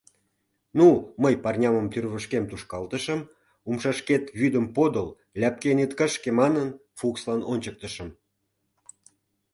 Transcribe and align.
Ну, 0.77 0.87
мый 1.23 1.33
парнямым 1.43 1.87
тӱрвышкем 1.93 2.43
тушкалтышым, 2.49 3.19
умшашкет 3.67 4.23
вӱдым 4.39 4.65
подыл, 4.75 5.07
ляпкен 5.39 5.77
ит 5.83 5.91
кышке 5.99 6.29
манын, 6.39 6.67
Фукслан 6.99 7.41
ончыктышым. 7.51 8.09